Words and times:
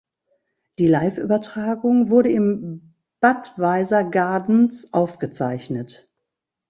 Die 0.79 0.87
Liveübertragung 0.87 2.09
wurde 2.09 2.31
im 2.31 2.95
Budweiser 3.19 4.03
Gardens 4.03 4.91
aufgezeichnet. 4.93 6.09